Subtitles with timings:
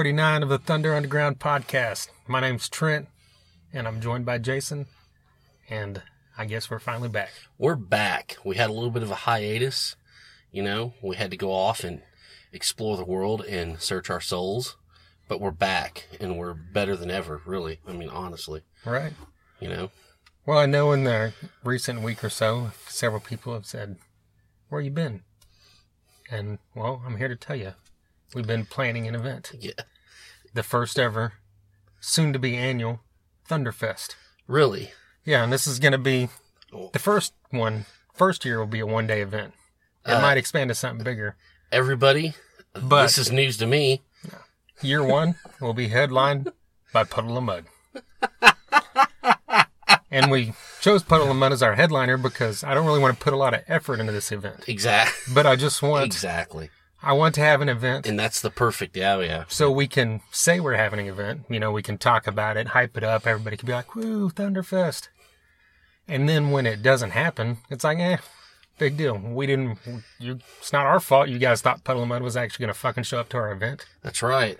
[0.00, 2.08] episode 139 of the Thunder Underground podcast.
[2.26, 3.06] My name's Trent,
[3.70, 4.86] and I'm joined by Jason,
[5.68, 6.00] and
[6.38, 7.28] I guess we're finally back.
[7.58, 8.38] We're back.
[8.42, 9.96] We had a little bit of a hiatus.
[10.50, 12.00] You know, we had to go off and
[12.50, 14.78] explore the world and search our souls,
[15.28, 17.80] but we're back and we're better than ever, really.
[17.86, 19.12] I mean, honestly, Right.
[19.60, 19.90] you know,
[20.46, 23.96] Well, I know in the recent week or so, several people have said,
[24.70, 25.24] Where you been?
[26.30, 27.74] And, well, I'm here to tell you,
[28.34, 29.52] we've been planning an event.
[29.58, 29.72] yeah,
[30.54, 31.34] The first ever,
[32.00, 33.00] soon to be annual,
[33.48, 34.14] Thunderfest.
[34.46, 34.92] really.
[35.24, 36.28] Yeah, and this is going to be
[36.72, 36.90] Oh.
[36.92, 37.86] the first one.
[38.14, 39.54] First year will be a one day event.
[40.06, 41.36] It Uh, might expand to something bigger.
[41.72, 42.34] Everybody,
[42.74, 44.02] But- this is news to me.
[44.82, 46.52] Year one will be headlined
[46.92, 47.66] by Puddle of Mudd.
[50.10, 53.22] and we chose Puddle of Mudd as our headliner because I don't really want to
[53.22, 54.64] put a lot of effort into this event.
[54.68, 55.34] Exactly.
[55.34, 56.70] But I just want exactly.
[57.02, 59.44] I want to have an event And that's the perfect, yeah, yeah.
[59.48, 61.42] so we can say we're having an event.
[61.48, 63.26] You know, we can talk about it, hype it up.
[63.26, 65.08] Everybody can be like, "Woo, Thunderfest!"
[66.06, 68.18] And then when it doesn't happen, it's like, eh,
[68.78, 69.16] big deal.
[69.16, 69.78] We didn't.
[70.18, 71.28] You, it's not our fault.
[71.28, 73.52] You guys thought Puddle of Mudd was actually going to fucking show up to our
[73.52, 73.86] event.
[74.02, 74.58] That's right.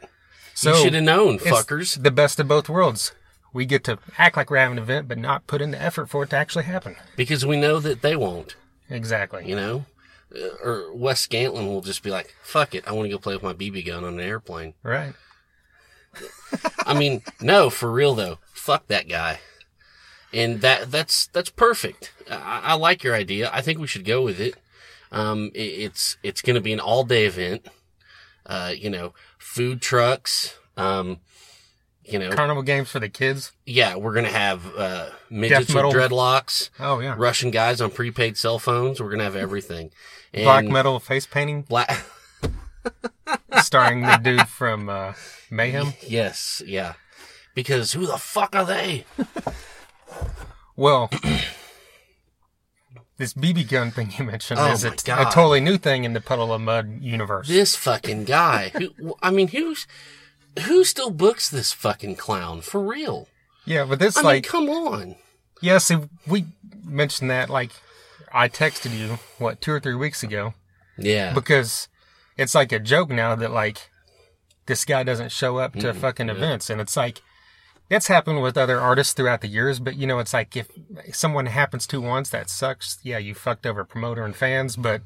[0.55, 2.03] So you should have known, fuckers.
[2.03, 3.13] The best of both worlds.
[3.53, 6.09] We get to act like we're having an event, but not put in the effort
[6.09, 6.95] for it to actually happen.
[7.17, 8.55] Because we know that they won't,
[8.89, 9.49] Exactly.
[9.49, 9.87] you know?
[10.63, 13.43] Or Wes Scantlin will just be like, fuck it, I want to go play with
[13.43, 14.75] my BB gun on an airplane.
[14.83, 15.15] Right.
[16.87, 18.39] I mean, no, for real though.
[18.53, 19.41] Fuck that guy.
[20.33, 22.13] And that that's that's perfect.
[22.31, 23.51] I, I like your idea.
[23.53, 24.55] I think we should go with it.
[25.11, 27.67] Um, it, it's it's going to be an all day event.
[28.47, 30.57] Uh, you know, food trucks.
[30.77, 31.19] Um,
[32.05, 33.53] you know, Carnival games for the kids.
[33.67, 37.15] yeah, we're gonna have uh, midgets with dreadlocks, Oh yeah.
[37.17, 39.01] Russian guys on prepaid cell phones.
[39.01, 39.91] We're gonna have everything.
[40.33, 42.05] And Black metal face painting, Black.
[43.63, 45.15] starring the dude from uh,
[45.51, 45.95] Mayhem.
[46.07, 46.93] Yes, yeah.
[47.53, 49.07] Because who the fuck are they?
[50.77, 51.11] Well,
[53.19, 56.21] this BB gun thing you mentioned Oh is a, a totally new thing in the
[56.21, 57.49] Puddle of Mudd universe.
[57.49, 58.71] this fucking guy.
[58.71, 59.87] Who, I mean, who's
[60.67, 63.29] who still books this fucking clown for real?
[63.67, 65.17] yeah, but this I mean, like, come on.
[65.61, 66.47] yeah, see, we
[66.85, 67.71] mentioned that like
[68.33, 70.55] I texted you what two or three weeks ago
[70.99, 71.89] Yeah, because
[72.37, 73.91] it's like a joke now that like
[74.67, 77.23] this guy doesn't show up Mm, to fucking events, and it's like.
[77.93, 80.69] It's happened with other artists throughout the years, but you know, it's like if
[81.13, 83.01] someone happens to once, that sucks.
[83.03, 85.03] Yeah, you fucked over promoter and fans, but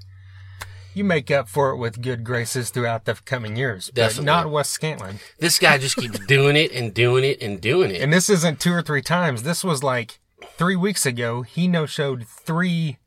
[0.94, 3.90] you make up for it with good graces throughout the coming years.
[3.94, 5.16] But not Wes Scantlin.
[5.38, 8.00] this guy just keeps doing it and doing it and doing it.
[8.00, 9.42] And this isn't two or three times.
[9.42, 10.20] This was like
[10.56, 11.42] three weeks ago.
[11.42, 12.98] He no showed three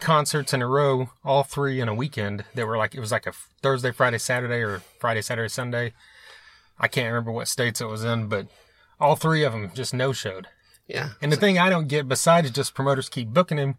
[0.00, 2.44] concerts in a row, all three in a weekend.
[2.54, 3.32] That were like it was like a
[3.62, 5.92] Thursday, Friday, Saturday, or Friday, Saturday, Sunday.
[6.78, 8.48] I can't remember what states it was in, but
[9.00, 10.48] all three of them just no showed.
[10.86, 13.76] yeah, And the thing I don't get, besides just promoters keep booking him,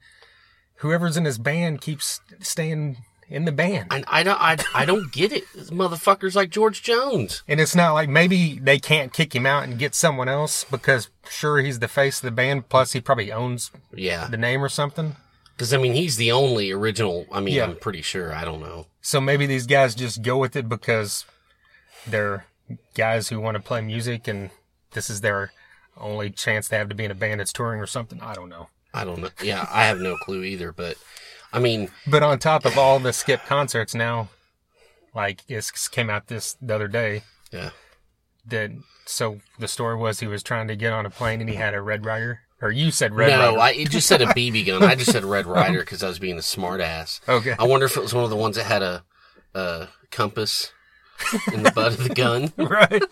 [0.78, 2.98] whoever's in his band keeps staying
[3.30, 3.88] in the band.
[3.92, 5.44] and I don't, I, I don't get it.
[5.54, 7.44] This motherfucker's like George Jones.
[7.48, 11.10] And it's not like maybe they can't kick him out and get someone else because
[11.30, 12.70] sure he's the face of the band.
[12.70, 15.16] Plus he probably owns Yeah, the name or something.
[15.56, 17.26] because I mean, he's the only original.
[17.32, 17.66] I mean, Yeah.
[17.66, 18.34] I'm pretty sure.
[18.34, 18.88] I don't know.
[19.02, 21.26] So maybe these guys just go with it because
[22.06, 22.46] they're
[22.96, 24.50] guys who want to play music and
[24.92, 25.52] this is their
[25.98, 28.22] only chance they have to be in a band that's touring or something.
[28.22, 28.68] I don't know.
[28.94, 29.30] I don't know.
[29.44, 30.72] Yeah, I have no clue either.
[30.72, 30.96] But
[31.58, 34.30] I mean, But on top of all the skip concerts now,
[35.16, 37.72] like it came out this the other day yeah,
[38.46, 38.72] that
[39.06, 41.74] so the story was he was trying to get on a plane and he had
[41.74, 43.60] a Red Ryder or you said Red no, Ryder.
[43.60, 44.84] I just said a BB gun.
[44.84, 47.20] I just said Red Ryder because I was being a smartass.
[47.28, 47.56] okay.
[47.58, 49.04] I wonder if it was one of the ones that had a,
[49.54, 50.72] a compass
[51.52, 53.04] in the butt of the gun, right.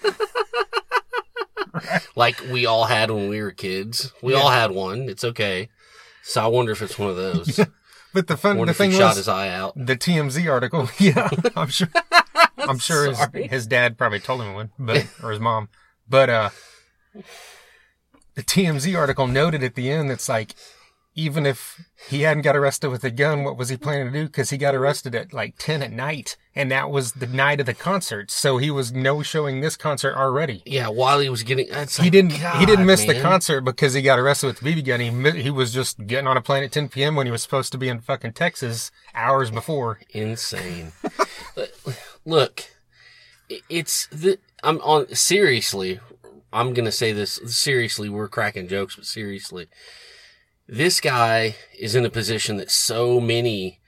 [2.15, 4.13] like we all had when we were kids.
[4.21, 5.09] We all had one.
[5.09, 5.69] It's okay.
[6.23, 7.59] So I wonder if it's one of those.
[8.15, 9.73] But the fun the thing shot was his eye out.
[9.75, 10.89] the TMZ article.
[10.99, 11.89] Yeah, I'm sure.
[12.57, 15.67] I'm sure his, his dad probably told him one, but or his mom.
[16.07, 16.49] But uh,
[18.35, 20.55] the TMZ article noted at the end that's like,
[21.17, 24.25] even if he hadn't got arrested with a gun, what was he planning to do?
[24.25, 27.65] Because he got arrested at like ten at night, and that was the night of
[27.65, 28.29] the concert.
[28.29, 30.61] So he was no showing this concert already.
[30.65, 32.31] Yeah, while he was getting, He like, didn't.
[32.33, 34.99] he didn't miss the concert because he got arrested with the BB gun.
[35.33, 37.15] He he was just getting on a plane at 10 p.m.
[37.15, 39.99] when he was supposed to be in fucking Texas hours before.
[40.09, 40.91] Insane.
[42.25, 42.63] Look,
[43.69, 44.39] it's the.
[44.63, 45.99] I'm on seriously.
[46.51, 48.09] I'm gonna say this seriously.
[48.09, 49.67] We're cracking jokes, but seriously,
[50.67, 53.79] this guy is in a position that so many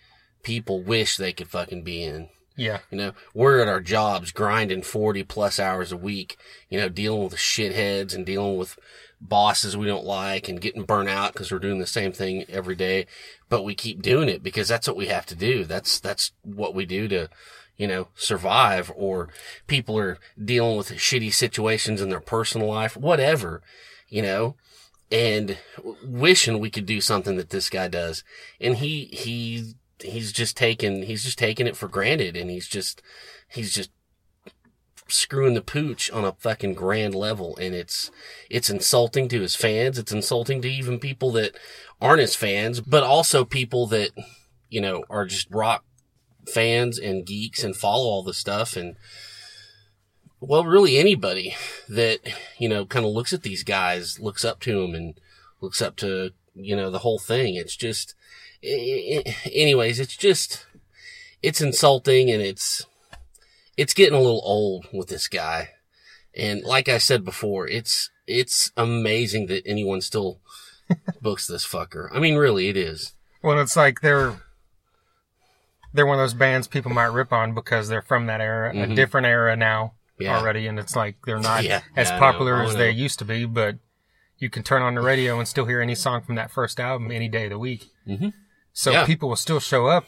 [0.44, 2.30] people wish they could fucking be in.
[2.56, 2.80] Yeah.
[2.90, 6.38] You know, we're at our jobs grinding 40 plus hours a week,
[6.70, 8.80] you know, dealing with shitheads and dealing with
[9.22, 12.76] bosses we don't like and getting burnt out because we're doing the same thing every
[12.76, 13.06] day.
[13.48, 15.66] But we keep doing it because that's what we have to do.
[15.66, 17.30] That's, that's what we do to,
[17.78, 19.30] you know, survive or
[19.68, 23.62] people are dealing with shitty situations in their personal life, whatever,
[24.10, 24.56] you know,
[25.12, 25.58] and
[26.04, 28.24] wishing we could do something that this guy does.
[28.60, 33.02] And he, he, he's just taking, he's just taking it for granted and he's just,
[33.48, 33.92] he's just
[35.08, 37.56] screwing the pooch on a fucking grand level.
[37.58, 38.12] And it's,
[38.50, 39.98] it's insulting to his fans.
[39.98, 41.58] It's insulting to even people that
[42.02, 44.12] aren't his fans, but also people that,
[44.70, 45.86] you know, are just rock
[46.48, 48.96] fans and geeks and follow all the stuff and
[50.40, 51.56] well really anybody
[51.90, 52.20] that
[52.58, 55.20] you know kind of looks at these guys looks up to them and
[55.62, 57.56] looks up to you know the whole thing.
[57.56, 58.16] It's just
[58.64, 60.66] anyways it's just
[61.42, 62.86] it's insulting and it's
[63.76, 65.70] it's getting a little old with this guy.
[66.36, 70.40] And like i said before it's it's amazing that anyone still
[71.22, 72.10] books this fucker.
[72.12, 73.14] I mean really it is.
[73.44, 74.42] Well, it's like they're
[75.94, 78.88] they're one of those bands people might rip on because they're from that era, a
[78.94, 79.84] different era now.
[79.86, 79.97] Mm-hmm.
[80.20, 80.38] Yeah.
[80.40, 83.26] already, and it's like they're not Yeah, as yeah, popular Oh, as they used to
[83.26, 83.46] be.
[83.46, 83.76] But
[84.38, 87.12] you can turn on the radio and still hear any song from that first album
[87.12, 87.86] any day of the week.
[88.08, 88.34] Mhm.
[88.74, 90.06] So people will still show up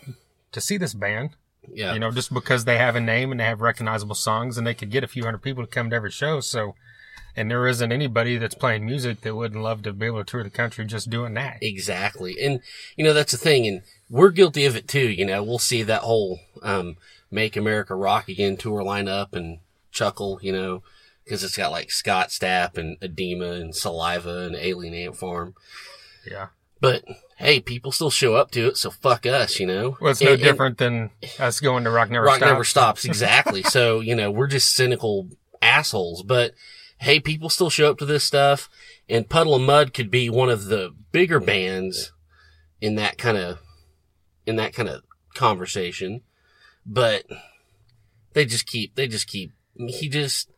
[0.51, 1.31] to see this band,
[1.67, 4.65] yeah you know, just because they have a name and they have recognizable songs, and
[4.65, 6.39] they could get a few hundred people to come to every show.
[6.39, 6.75] So.
[7.35, 10.43] And there isn't anybody that's playing music that wouldn't love to be able to tour
[10.43, 11.59] the country just doing that.
[11.61, 12.35] Exactly.
[12.41, 12.59] And,
[12.97, 13.65] you know, that's the thing.
[13.67, 15.07] And we're guilty of it too.
[15.09, 16.97] You know, we'll see that whole, um,
[17.31, 19.59] Make America Rock Again tour line up and
[19.99, 20.81] chuckle, you know,
[21.27, 25.53] cause it's got like Scott Stapp and Adema and Saliva and Alien Ant Farm.
[26.29, 26.47] Yeah.
[26.81, 27.03] But
[27.37, 28.77] hey, people still show up to it.
[28.77, 29.97] So fuck us, you know.
[29.99, 32.49] Well, it's no And- and different than us going to Rock Never Rock Stops.
[32.51, 33.05] never stops.
[33.11, 33.63] Exactly.
[33.63, 35.27] so, you know, we're just cynical
[35.61, 36.53] assholes, but
[36.99, 38.69] hey, people still show up to this stuff
[39.09, 42.11] and Puddle of Mudd could be one of the bigger bands
[42.81, 43.59] in that kind of,
[44.45, 45.01] in that kind of
[45.33, 46.21] conversation,
[46.85, 47.23] but
[48.33, 49.51] they just keep, they just keep,
[49.87, 50.49] he just,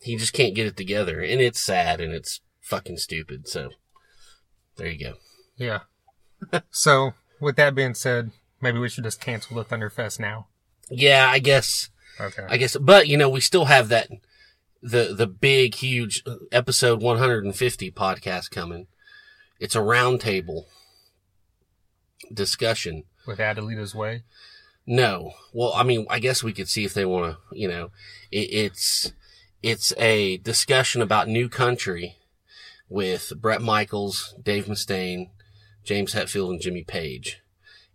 [0.00, 3.48] he just can't get it together and it's sad and it's fucking stupid.
[3.48, 3.70] So
[4.76, 5.14] there you go.
[5.56, 5.80] Yeah.
[6.70, 10.48] so, with that being said, maybe we should just cancel the Thunderfest now.
[10.90, 11.90] Yeah, I guess.
[12.20, 12.44] Okay.
[12.48, 14.08] I guess, but you know, we still have that
[14.82, 16.22] the the big, huge
[16.52, 18.86] episode 150 podcast coming.
[19.58, 20.64] It's a roundtable
[22.32, 23.04] discussion.
[23.26, 24.24] with Adelita's Way.
[24.86, 27.58] No, well, I mean, I guess we could see if they want to.
[27.58, 27.90] You know,
[28.30, 29.12] it, it's
[29.62, 32.16] it's a discussion about new country
[32.88, 35.30] with Bret Michaels, Dave Mustaine,
[35.84, 37.40] James Hetfield, and Jimmy Page,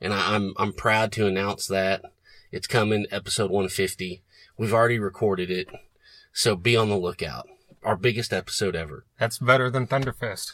[0.02, 2.02] and I, I'm I'm proud to announce that
[2.52, 4.24] it's coming, episode 150.
[4.58, 5.68] We've already recorded it,
[6.34, 7.48] so be on the lookout.
[7.84, 9.06] Our biggest episode ever.
[9.20, 10.52] That's better than Thunderfest.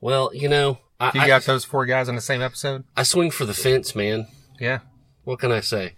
[0.00, 3.04] Well, you know, I, you I, got those four guys in the same episode, I
[3.04, 4.26] swing for the fence, man.
[4.58, 4.80] yeah,
[5.28, 5.96] What can I say?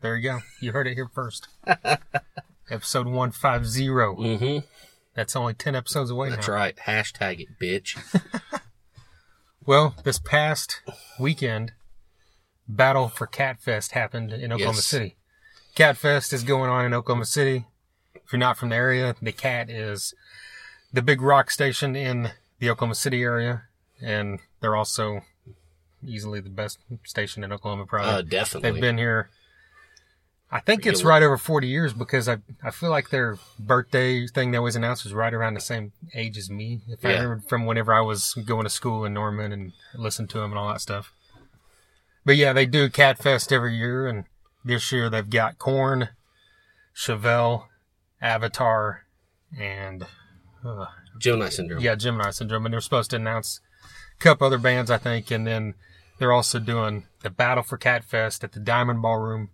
[0.00, 0.38] there you go.
[0.60, 1.48] You heard it here first.
[2.70, 3.88] episode 150.
[3.88, 4.58] Mm-hmm.
[5.12, 6.54] That's only 10 episodes away That's now.
[6.54, 6.76] right.
[6.76, 7.98] Hashtag it, bitch.
[9.66, 10.82] Well, this past
[11.18, 11.72] weekend,
[12.68, 14.86] Battle for KATfest happened in Oklahoma Yes.
[14.86, 15.16] City.
[15.74, 17.66] KATfest is going on in Oklahoma City.
[18.14, 20.14] If you're not from the area, the KATT is
[20.92, 23.64] the big rock station in the Oklahoma City area,
[24.00, 25.22] and they're also
[26.04, 27.86] easily the best station in Oklahoma.
[27.86, 28.70] Probably Uh, definitely.
[28.72, 29.30] they've been here.
[30.52, 34.50] I think it's right over 40 years because I I feel like their birthday thing
[34.50, 36.80] they always announce was right around the same age as me.
[36.88, 37.22] If I Yeah.
[37.22, 40.58] remember from whenever I was going to school in Norman and listened to them and
[40.58, 41.12] all that stuff.
[42.24, 44.24] But yeah, they do KATfest every year, and
[44.64, 46.08] this year they've got Korn,
[46.94, 47.66] Chevelle,
[48.20, 49.04] Avatar,
[49.58, 50.04] and
[50.64, 50.86] uh,
[51.18, 51.80] Gemini syndrome.
[51.80, 53.60] yeah, Gemini Syndrome, and they're supposed to announce
[54.18, 55.74] a couple other bands, I think, and then
[56.20, 59.48] they're also doing the Battle for KATfest at the Diamond Ballroom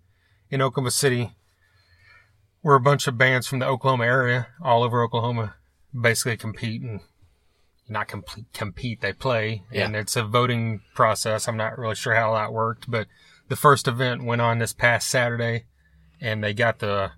[0.51, 1.31] in Oklahoma City,
[2.61, 5.55] where a bunch of bands from the Oklahoma area, all over Oklahoma,
[5.99, 7.01] basically compete and
[7.89, 11.47] not complete compete, they play, and it's a voting process.
[11.47, 13.07] I'm not really sure how that worked, but
[13.49, 15.67] the first event went on this past Saturday,
[16.21, 17.13] and they got the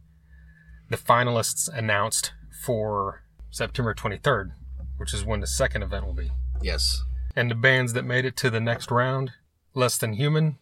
[0.91, 2.33] the finalists announced
[2.67, 4.53] for September 23rd,
[4.99, 6.33] which is when the second event will be.
[6.61, 7.03] Yes.
[7.39, 9.31] And the bands that made it to the next round
[9.73, 10.59] Less Than Human,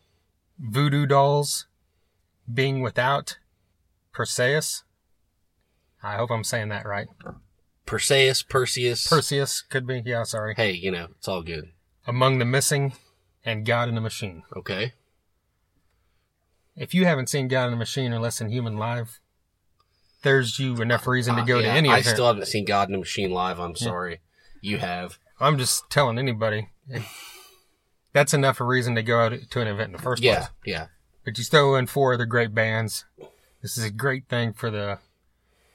[0.59, 1.65] Voodoo Dolls,
[2.53, 3.39] Being Without,
[4.13, 4.85] Perseus.
[6.03, 7.07] I hope I'm saying that right.
[7.87, 9.07] Perseus, Perseus.
[9.09, 10.03] Perseus could be.
[10.05, 10.53] Yeah, sorry.
[10.55, 11.71] hey, you know, it's all good.
[12.07, 12.93] Among the Missing
[13.43, 14.43] and God in the Machine.
[14.55, 14.93] Okay.
[16.77, 19.19] if you haven't seen God in the Machine or Less Than Human live,
[20.21, 22.07] there's you enough reason to go Uh, to any I event.
[22.09, 23.59] I still haven't seen God in the Machine live.
[23.59, 24.21] I'm sorry.
[24.61, 25.19] You have.
[25.41, 26.69] I'm just telling anybody.
[28.13, 30.37] That's enough of a reason to go out to an event in the first Yeah,
[30.37, 30.49] place.
[30.65, 30.73] yeah.
[30.81, 30.87] yeah.
[31.25, 33.05] But you throw in four other great bands.
[33.63, 34.99] This is a great thing for the,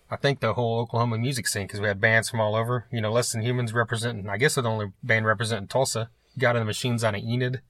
[0.10, 2.88] I think the whole Oklahoma music scene because we had bands from all over.
[2.91, 4.30] You know, Less Than Humans representing.
[4.30, 6.10] I guess the only band representing Tulsa.
[6.39, 7.62] God in the Machines on of Enid.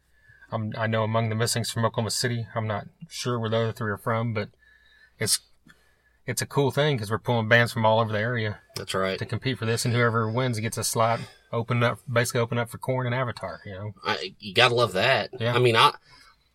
[0.52, 2.46] I'm, I know Among the Missings from Oklahoma City.
[2.54, 4.50] I'm not sure where the other three are from, but
[5.20, 5.40] it's
[6.28, 9.18] it's a cool thing because we're pulling bands from all over the area That's right.
[9.18, 11.20] to compete for this, and whoever wins gets a slot
[11.52, 13.62] open up, basically open up for Korn and Avatar.
[13.66, 15.30] You know, I, you gotta love that.
[15.40, 15.54] Yeah.
[15.54, 15.94] I mean, I,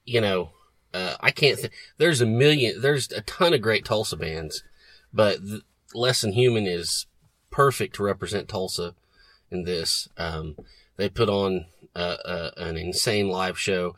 [0.04, 0.50] you know,
[0.94, 1.58] uh, I can't.
[1.58, 2.80] Th- there's a million.
[2.80, 4.62] There's a ton of great Tulsa bands,
[5.12, 5.38] but
[5.94, 7.06] Less Than Human is
[7.50, 8.94] perfect to represent Tulsa
[9.50, 10.08] in this.
[10.16, 10.56] Um,
[10.96, 13.96] they put on uh, uh, an insane live show.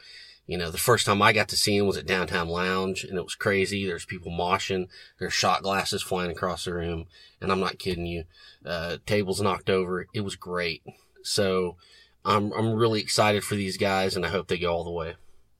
[0.49, 3.19] You know, the first time I got to see them was at Downtown Lounge, and
[3.19, 3.85] it was crazy.
[3.85, 4.88] There's people moshing.
[5.19, 7.05] There's shot glasses flying across the room,
[7.38, 8.25] and I'm not kidding you.
[8.64, 10.07] Uh, tables knocked over.
[10.14, 10.83] It was great.
[11.23, 11.76] So
[12.25, 15.17] I'm I'm really excited for these guys, and I hope they go all the way.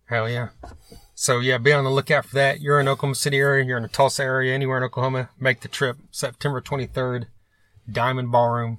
[0.07, 0.49] hell yeah.
[1.14, 2.62] So yeah, be on the lookout for that.
[2.62, 5.68] You're in Oklahoma City area, you're in the Tulsa area, anywhere in Oklahoma, make the
[5.68, 5.99] trip.
[6.11, 7.26] September 23rd,
[7.92, 8.78] Diamond Ballroom,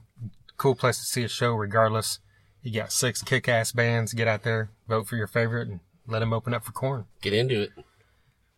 [0.58, 2.18] cool place to see a show regardless.
[2.63, 4.13] You got six kick-ass bands.
[4.13, 7.06] Get out there, vote for your favorite, and let him open up for Korn.
[7.22, 7.72] Get into it.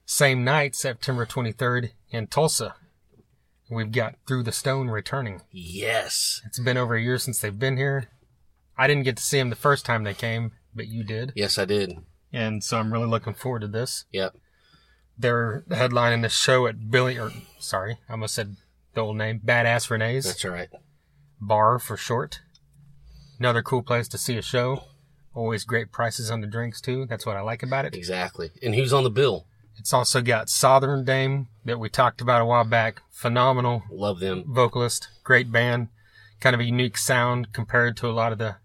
[0.06, 2.76] Same night, September 23rd, in Tulsa,
[3.70, 5.42] we've got Through the Stone returning.
[5.52, 8.10] Yes, It's been over a year since they've been here.
[8.78, 11.32] I didn't get to see them the first time they came, but you did.
[11.36, 11.98] yes, I did.
[12.34, 14.06] And so I'm really looking forward to this.
[14.12, 14.36] Yep.
[15.18, 18.56] They're headlining the show at Billy, or sorry, I almost said
[18.94, 20.70] the old name, Badass Renee's That's right.
[21.40, 22.42] Bar for short.
[23.40, 24.84] Another cool place to see a show.
[25.34, 27.06] Always great prices on the drinks too.
[27.06, 27.96] That's what I like about it.
[27.96, 28.52] Exactly.
[28.62, 29.46] And who's on the bill?
[29.78, 33.02] It's also got Southern Dame that we talked about a while back.
[33.10, 34.44] Phenomenal Love them.
[34.46, 35.88] vocalist, great band,
[36.40, 38.58] kind of a unique sound compared to a lot of the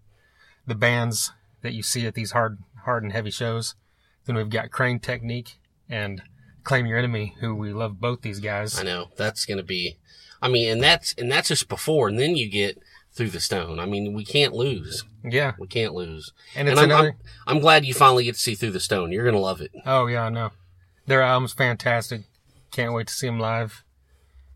[0.65, 1.31] the bands
[1.61, 3.75] that you see at these hard hard and heavy shows.
[4.25, 5.57] Then we've got Crane Technique
[5.89, 6.21] and
[6.63, 8.77] Claim Your Enemy, who we love both these guys.
[8.77, 9.97] I know that's gonna be.
[10.41, 12.77] I mean, and that's and that's just before, and then you get
[13.17, 13.79] through the stone.
[13.79, 15.03] I mean, we can't lose.
[15.23, 16.31] Yeah, We can't lose.
[16.55, 17.17] and it's and I'm, another.
[17.47, 19.11] I'm, I'm glad you finally get to see through the stone.
[19.11, 19.71] You're gonna love it.
[19.85, 20.51] Oh yeah, I know.
[21.05, 22.21] Their album's fantastic.
[22.71, 23.83] Can't wait to see them live.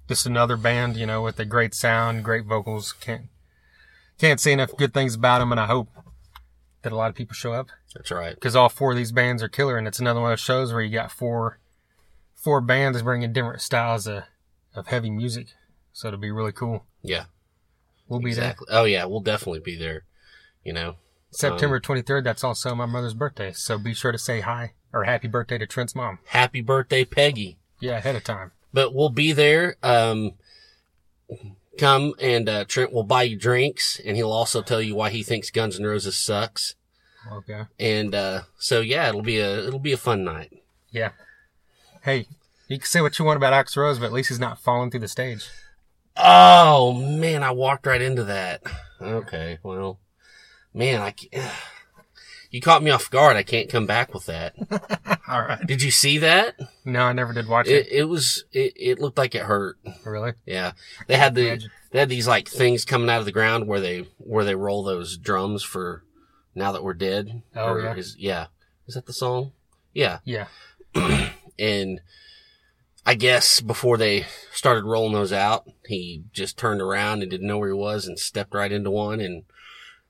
[0.08, 2.94] Just another band, you know, with a great sound, great vocals.
[2.94, 3.24] Can't
[4.18, 5.89] can't say enough good things about them, and I hope
[6.84, 7.70] that a lot of people show up.
[7.96, 8.36] That's right.
[8.36, 10.72] because all four of these bands are killer, and it's another one of those shows
[10.72, 11.60] where you got four
[12.36, 14.24] four bands bringing different styles of,
[14.75, 15.48] of heavy music.
[15.94, 16.86] So it'll be really cool.
[17.03, 17.25] Yeah.
[18.12, 18.68] We'll be Exactly.
[18.70, 20.03] Oh yeah, we'll definitely be there.
[20.65, 20.91] You know.
[20.91, 22.25] there September 23rd.
[22.25, 25.65] That's also my mother's birthday, so be sure to say hi or happy birthday to
[25.65, 26.20] Trent's mom.
[26.25, 27.58] Happy birthday, Peggy.
[27.80, 28.51] Yeah, ahead of time.
[28.74, 29.77] but we'll be there.
[29.82, 30.34] Um,
[31.80, 35.24] come and uh, Trent will buy you drinks, and he'll also tell you why he
[35.24, 36.75] thinks Guns N' Roses sucks.
[37.32, 37.62] Okay.
[37.80, 40.51] And uh, so yeah, it'll be a it'll be a fun night.
[40.91, 41.12] Yeah.
[42.01, 42.27] Hey,
[42.68, 44.91] you can say what you want about Axl Rose, but at least he's not falling
[44.91, 45.48] through the stage.
[46.18, 48.62] Oh man, I walked right into that.
[49.01, 50.00] Okay, well,
[50.74, 51.51] man, I ca-
[52.51, 53.36] you caught me off guard.
[53.38, 54.56] I can't come back with that.
[55.27, 55.65] All right.
[55.65, 56.60] Did you see that?
[56.84, 57.88] No, I never did watch it.
[57.88, 59.77] It, it was it, it looked like it hurt.
[60.06, 60.34] really?
[60.46, 60.74] Yeah,
[61.08, 61.72] they had the Imagine.
[61.91, 64.84] they had these like things coming out of the ground where they where they roll
[64.84, 66.03] those drums for
[66.53, 67.41] now that we're dead.
[67.56, 67.96] Oh, Or yeah.
[67.96, 68.48] is, yeah.
[68.88, 69.53] Is that the song?
[69.94, 70.48] Yeah, Yeah.
[71.60, 72.01] and
[73.05, 77.58] I guess before they started rolling those out, he just turned around and didn't know
[77.58, 79.43] where he was and stepped right into one and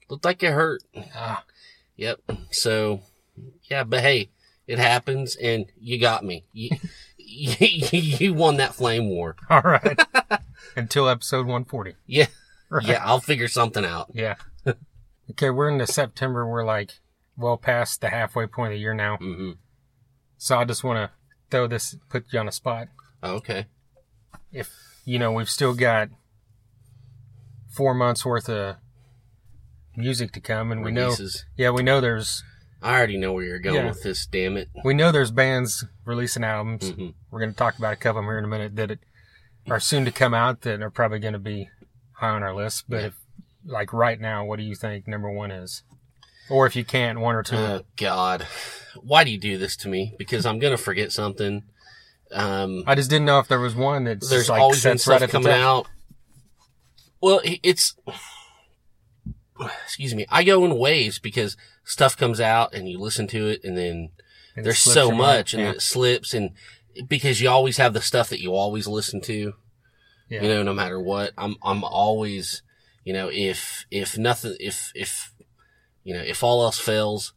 [0.10, 0.84] looked like it hurt.
[1.16, 1.44] Ah,
[1.96, 2.20] Yep.
[2.52, 3.02] So
[3.70, 4.30] yeah, but hey,
[4.68, 6.46] it happens, and you got me.
[6.54, 6.72] You
[7.18, 7.56] you,
[7.92, 9.36] you won that flame war.
[9.50, 10.00] all right.
[10.76, 11.96] Until episode 140.
[12.08, 12.28] Yeah.
[12.70, 12.88] Right.
[12.88, 14.08] Yeah, I'll figure something out.
[14.14, 14.36] Yeah.
[15.32, 16.48] okay, we're into September.
[16.48, 16.92] We're like
[17.38, 19.18] well past the halfway point of the year now.
[19.18, 19.52] hmm
[20.38, 21.12] So I just want to
[21.52, 22.88] throw this, put you on a spot.
[23.24, 23.66] Okay.
[24.52, 24.70] If,
[25.06, 26.10] you know, we've still got
[27.76, 28.78] four months worth of
[29.96, 31.16] music to come and we know,
[31.58, 32.44] yeah, we know there's,
[32.82, 33.90] I already know where you're going Yeah.
[33.90, 34.26] with this.
[34.26, 34.70] Damn it.
[34.84, 36.90] we know there's bands releasing albums.
[36.90, 39.00] hmm We're going to talk about a couple of them here in a minute that
[39.70, 41.70] are soon to come out that are probably going to be
[42.14, 42.86] high on our list.
[42.90, 43.08] But Yeah.
[43.08, 43.16] if,
[43.66, 45.84] like right now, what do you think number one is?
[46.52, 47.56] Or if you can't, one or two.
[47.56, 48.46] Oh God,
[49.02, 50.14] why do you do this to me?
[50.18, 51.64] Because I'm gonna forget something.
[52.32, 55.22] Um, I just didn't know if there was one that's there's like always been stuff
[55.22, 55.88] right coming out.
[57.22, 57.96] Well, it's
[59.84, 60.26] excuse me.
[60.30, 64.10] I go in waves because stuff comes out and you listen to it, and then
[64.56, 65.20] It there's so your mind.
[65.20, 65.72] much and Yeah.
[65.72, 66.52] it slips and
[67.08, 69.54] because you always have the stuff that you always listen to,
[70.30, 70.42] Yeah.
[70.42, 71.32] you know, no matter what.
[71.38, 72.64] I'm, I'm always,
[73.06, 75.32] you know, if, if nothing, if, if,
[76.04, 77.34] you know, if all else fails,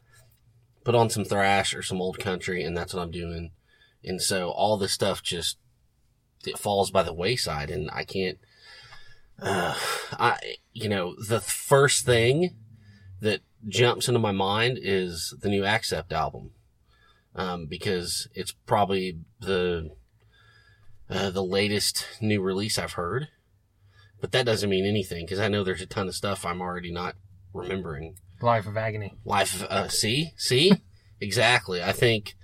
[0.85, 3.51] put on some thrash or some old country and that's what I'm doing.
[4.05, 5.59] And so all this stuff just,
[6.47, 8.39] it falls by the wayside and I can't,
[9.41, 9.75] uh,
[10.13, 10.39] I,
[10.73, 12.57] you know, the first thing
[13.21, 16.51] that jumps into my mind is the new Accept album.
[17.37, 19.91] Um, because it's probably the,
[21.11, 23.27] uh, the latest new release I've heard.
[24.21, 26.93] But that doesn't mean anything because I know there's a ton of stuff I'm already
[26.93, 27.17] not
[27.53, 28.17] remembering.
[28.45, 29.15] Life of Agony.
[29.25, 30.73] Life, of- uh, see, see,
[31.21, 31.83] exactly.
[31.83, 32.35] I think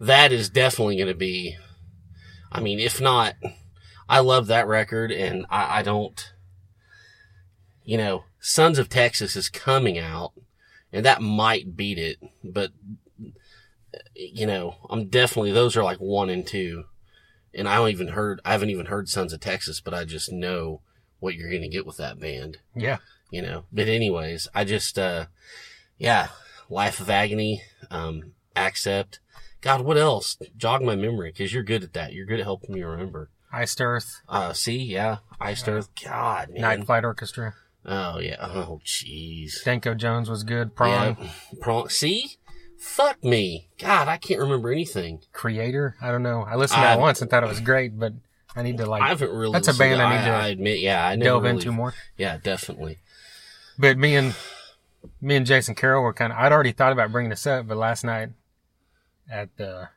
[0.00, 1.56] that is definitely going to be.
[2.50, 3.34] I mean, if not,
[4.08, 6.32] I love that record, and I, I don't.
[7.84, 10.32] You know, Sons of Texas is coming out,
[10.92, 12.72] and that might beat it, but
[14.14, 16.84] you know, I'm definitely those are like one and two,
[17.54, 18.40] and I don't even heard.
[18.44, 20.80] I haven't even heard Sons of Texas, but I just know
[21.18, 22.96] what you're going to get with that band Yeah.
[23.30, 23.64] You know.
[23.72, 25.26] But anyways, I just, uh,
[25.98, 26.28] yeah,
[26.68, 29.20] Life of Agony, um, Accept.
[29.60, 30.36] God, what else?
[30.56, 32.12] Jog my memory, cause you're good at that.
[32.12, 33.28] You're good at helping me remember.
[33.52, 34.20] Iced Earth.
[34.28, 35.88] Uh, see, yeah, Iced Earth.
[36.02, 36.60] God, man.
[36.62, 37.54] Night Flight Orchestra.
[37.84, 38.36] Oh yeah.
[38.40, 39.64] Oh jeez.
[39.64, 40.74] Danko Jones was good.
[40.76, 41.16] Prong.
[41.20, 41.28] Yeah.
[41.60, 41.88] Prong.
[41.88, 42.36] See,
[42.78, 43.68] fuck me.
[43.78, 45.20] God, I can't remember anything.
[45.34, 45.94] Kreator.
[46.00, 46.42] I don't know.
[46.42, 48.12] I listened to that once and thought it was great, but
[48.54, 49.52] I need to like I haven't really.
[49.52, 51.72] That's a band to- I need to I admit, yeah, I never delve really- into
[51.72, 51.94] more.
[52.16, 52.98] Yeah, definitely.
[53.80, 54.34] But me and
[55.20, 56.38] me and Jason Carroll were kind of.
[56.38, 58.30] I'd already thought about bringing this up, but last night
[59.30, 59.88] at the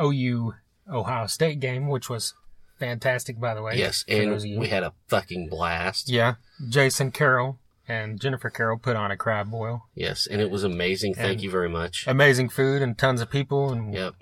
[0.00, 0.54] OU
[0.90, 2.34] Ohio State game, which was
[2.78, 3.76] fantastic, by the way.
[3.76, 6.08] Yes, and we had a fucking blast.
[6.10, 6.34] yeah,
[6.68, 9.84] Jason Carroll and Jennifer Carroll put on a crab boil.
[9.94, 11.14] Yes, and it was amazing.
[11.14, 12.04] Thank And- you very much.
[12.06, 14.14] Amazing food and tons of people, and Yep.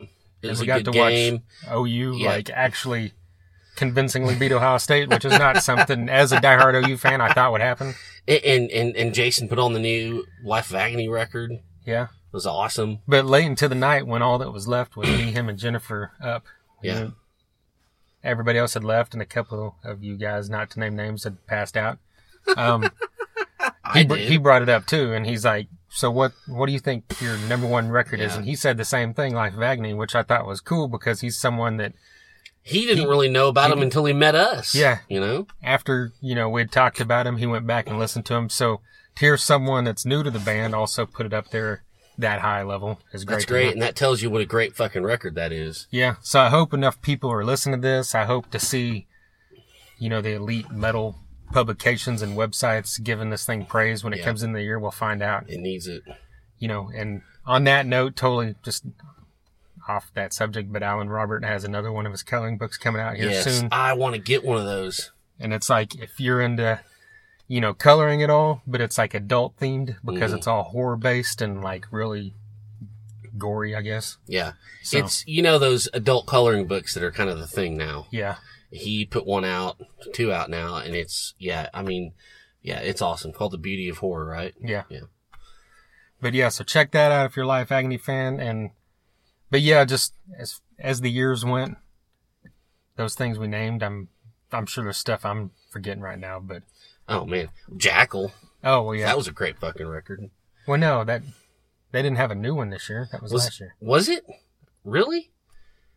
[0.43, 1.43] It was we a got good to watch- game.
[1.73, 2.29] OU Yeah.
[2.29, 3.15] like actually
[3.77, 7.53] convincingly beat Ohio State, which is not something as a diehard OU fan I thought
[7.53, 7.95] would happen.
[8.27, 11.53] And, and and Jason put on the new Life of Agony record.
[11.85, 12.99] Yeah, it was awesome.
[13.07, 16.11] But late into the night, when all that was left was me, him, and Jennifer
[16.21, 16.45] up,
[16.83, 16.97] Yeah.
[16.99, 17.13] and
[18.25, 21.47] everybody else had left, and a couple of you guys, not to name names, had
[21.47, 21.99] passed out.
[22.57, 22.91] Um,
[23.85, 26.33] I he, br- he brought it up too, and he's like, "So what?
[26.49, 29.35] What do you think your number one record is?" And he said the same thing,
[29.35, 31.93] "Life of Agony," which I thought was cool because he's someone that
[32.67, 34.75] He didn't really know about him until he met us.
[34.75, 34.99] Yeah.
[35.09, 35.47] You know?
[35.63, 38.49] after you know we'd talked about him, he went back and listened to him.
[38.49, 38.81] So
[39.15, 41.83] to hear someone that's new to the band also put it up there
[42.19, 43.35] that high level is great.
[43.35, 43.73] That's great.
[43.73, 45.87] And that tells you what a great fucking record that is.
[45.91, 46.17] Yeah.
[46.23, 48.15] So I hope enough people are listening to this.
[48.15, 49.07] I hope to see,
[49.99, 51.17] you know, the elite metal
[51.53, 54.25] publications and websites giving this thing praise when it Yeah.
[54.25, 54.79] comes in the year.
[54.79, 56.03] We'll find out, It needs it.
[56.59, 58.85] you know, and on that note, totally just
[59.89, 63.17] off that subject, but Alan Robert has another one of his coloring books coming out
[63.17, 63.45] here yes.
[63.45, 63.69] soon.
[63.73, 65.13] I want to get one of those.
[65.39, 66.81] And it's like, if you're into,
[67.49, 70.37] you know, coloring at all, but it's like adult themed because Mhm.
[70.39, 72.35] it's all horror based and like really
[73.39, 74.17] gory, I guess.
[74.27, 74.53] Yeah.
[74.83, 78.07] So, It's, you know, those adult coloring books that are kind of the thing now.
[78.11, 78.37] yeah.
[78.73, 79.81] He put one out,
[80.13, 82.13] two out now, and it's, yeah, I mean,
[82.63, 83.33] yeah, it's awesome.
[83.33, 84.55] Called The Beauty of Horror, right?
[84.61, 84.83] Yeah.
[84.89, 85.03] Yeah.
[86.21, 88.41] But yeah, so check that out if you're a Life Agony fan.
[88.41, 88.71] And,
[89.51, 91.77] but yeah, just as, as the years went,
[92.97, 94.09] those things we named, I'm,
[94.53, 96.63] I'm sure there's stuff I'm forgetting right now, but,
[97.09, 97.51] Oh, man.
[97.77, 98.33] Jackal.
[98.65, 99.07] oh, well, yeah.
[99.07, 100.29] That was a great fucking record.
[100.67, 101.23] well, no, that,
[101.93, 103.09] they didn't have a new one this year.
[103.13, 103.75] That was, Was- last year.
[103.81, 104.25] Was it?
[104.85, 105.31] Really?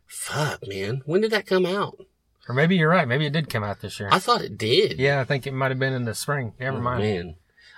[0.06, 1.02] Fuck, man.
[1.06, 1.96] When did that come out?
[2.48, 3.06] Or maybe you're right.
[3.06, 4.08] Maybe it did come out this year.
[4.10, 4.98] I thought it did.
[4.98, 6.52] yeah, I think it might have been in the spring.
[6.58, 7.02] Never Oh, mind.
[7.02, 7.34] Man,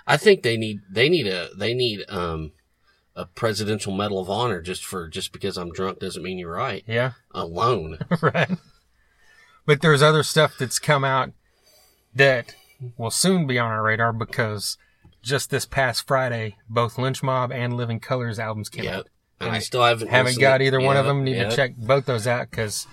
[0.07, 2.53] I think they need they need a they need um
[3.15, 6.83] a presidential medal of honor just for just because I'm drunk doesn't mean you're right
[6.87, 7.11] Yeah.
[7.31, 7.99] alone.
[8.21, 8.49] right.
[9.65, 11.31] But there's other stuff that's come out
[12.15, 12.55] that
[12.97, 14.77] will soon be on our radar because
[15.21, 18.93] just this past Friday, both Lynch Mob and Living Colour's albums came yep.
[18.95, 19.07] out.
[19.39, 21.23] And I And still haven't Haven't got either one of them.
[21.23, 21.49] Need yep.
[21.49, 22.87] to check both those out because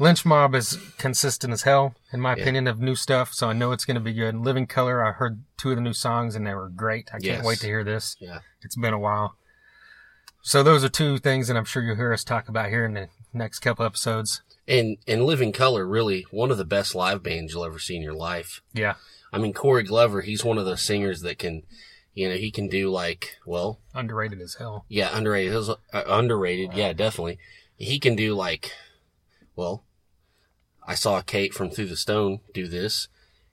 [0.00, 2.42] Lynch Mob is consistent as hell, in my Yeah.
[2.42, 3.34] opinion, of new stuff.
[3.34, 4.34] So I know it's going to be good.
[4.34, 7.10] Living Colour, I heard two of the new songs and they were great.
[7.12, 8.16] I can't wait to hear this.
[8.18, 8.40] Yeah.
[8.62, 9.36] It's been a while.
[10.42, 12.94] So those are two things that I'm sure you'll hear us talk about here in
[12.94, 14.40] the next couple episodes.
[14.66, 18.02] And and Living Colour really one of the best live bands you'll ever see in
[18.02, 18.62] your life.
[18.72, 18.94] Yeah.
[19.34, 21.64] I mean Corey Glover, he's one of those singers that can,
[22.14, 24.86] you know, he can do like well, Underrated as hell.
[24.88, 25.54] Yeah, underrated.
[25.92, 26.72] Uh, underrated.
[26.72, 27.38] Yeah, definitely.
[27.76, 28.72] He can do like,
[29.56, 29.84] well,
[30.90, 33.06] I saw Kate from Through the Stone do this.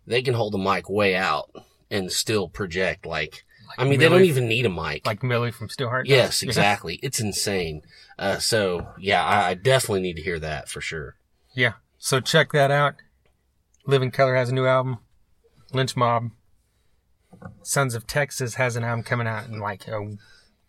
[0.08, 1.52] They can hold the mic way out
[1.92, 3.46] and still project like
[3.78, 5.06] I mean, they don't even need a mic.
[5.06, 6.04] like Millie from Steelheart.
[6.08, 7.00] yes, exactly.
[7.04, 7.84] It's insane.
[8.18, 11.16] Uh, so yeah, I, I definitely need to hear that for sure.
[11.54, 11.74] Yeah.
[12.00, 12.96] So check that out.
[13.86, 14.98] Living Colour has a new album.
[15.74, 16.32] Lynch Mob.
[17.62, 20.18] Sons of Texas has an album coming out in like a,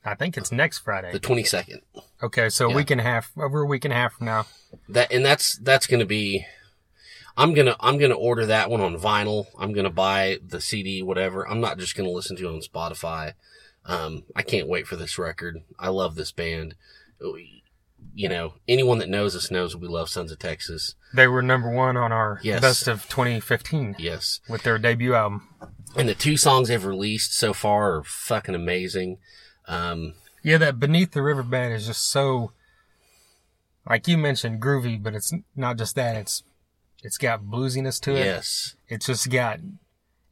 [0.05, 1.13] I think it's next Friday.
[1.13, 1.81] The 22nd.
[2.23, 4.47] Okay, so a week and a half, over a week and a half from now.
[4.89, 6.45] That and that's that's gonna be.
[7.39, 9.47] I'm gonna I'm gonna order that one on vinyl.
[9.59, 11.49] I'm gonna buy the CD, whatever.
[11.49, 13.35] I'm not just gonna listen to it on Spotify.
[13.87, 15.63] Um, I can't wait for this record.
[15.79, 16.75] I love this band.
[18.15, 20.95] You know, anyone that knows us knows we love Sons of Texas.
[21.15, 22.61] They were number one on our Yes.
[22.61, 25.49] best of 2015 Yes, with their debut album.
[25.97, 29.19] and the two songs they've released so far are fucking amazing.
[29.67, 32.53] Um, Yeah, that Beneath the Riverbed is just so,
[33.89, 36.17] like you mentioned, groovy, but it's not just that.
[36.17, 36.43] It's,
[37.03, 38.25] it's got bluesiness to it.
[38.25, 39.61] yes, It's just got,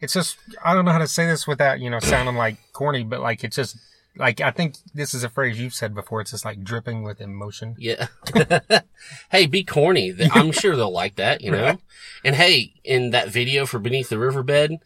[0.01, 3.05] it's just, I don't know how to say this without, you know, sounding like corny,
[3.05, 3.77] but like it's just,
[4.19, 6.23] like, I think this is a phrase you've said before.
[6.23, 7.77] It's just like dripping with emotion.
[7.79, 8.07] Yeah.
[9.31, 10.15] hey, be corny.
[10.33, 11.63] I'm sure they'll like that, you know?
[11.65, 11.79] Right.
[12.25, 14.79] And hey, in that video for Beneath the Riverbed,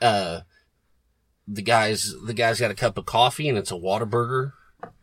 [0.00, 0.40] uh,
[1.46, 4.52] the guys, the guy's got a cup of coffee and it's a Whataburger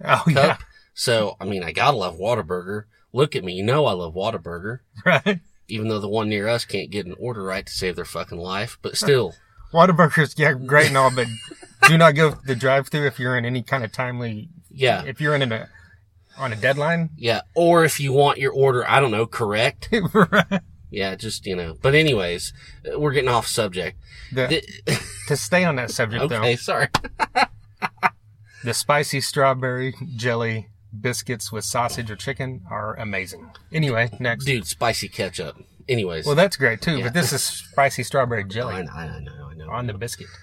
[0.03, 0.27] Oh, cup.
[0.27, 0.57] yeah.
[0.95, 2.85] So, I mean, I gotta love Whataburger.
[3.13, 3.53] Look at me.
[3.53, 4.79] You know I love Whataburger.
[5.05, 5.39] Right.
[5.67, 8.37] Even though the one near us can't get an order right to save their fucking
[8.37, 9.33] life, but still.
[9.73, 11.27] Whataburger's, yeah, great and all, but
[11.87, 15.03] do not go the drive through if you're in any kind of timely, Yeah.
[15.05, 15.67] if you're in a,
[16.37, 17.09] on a deadline.
[17.17, 17.41] Yeah.
[17.53, 19.89] Or if you want your order, I don't know, correct.
[20.13, 20.61] Right.
[20.89, 21.75] Yeah, just, you know.
[21.81, 22.53] But anyways,
[22.89, 23.99] uh, we're getting off subject.
[24.31, 24.47] The-
[24.85, 26.87] The- to stay on that subject okay, though, sorry.
[28.63, 30.69] the spicy strawberry jelly
[31.01, 33.49] biscuits with sausage or chicken are amazing.
[33.71, 34.45] Anyway, next.
[34.45, 35.57] Dude, spicy ketchup.
[35.89, 36.25] Anyways.
[36.25, 37.05] Well, that's great too, Yeah.
[37.05, 38.75] but this is spicy strawberry jelly.
[38.75, 39.69] I know, I know, I know.
[39.69, 40.27] on the biscuit.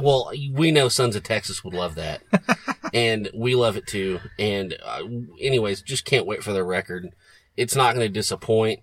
[0.00, 2.22] Well, we know Sons of Texas would love that.
[2.94, 4.20] and we love it too.
[4.38, 5.02] And, uh,
[5.40, 7.08] anyways, just can't wait for their record.
[7.56, 8.80] It's not going to disappoint.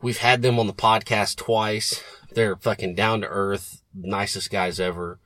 [0.00, 2.02] We've had them on the podcast twice.
[2.34, 5.20] They're fucking down to earth, nicest guys ever.